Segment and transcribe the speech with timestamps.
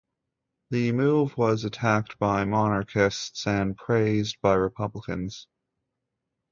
[0.71, 5.45] The move was attacked by monarchists and praised by republicans.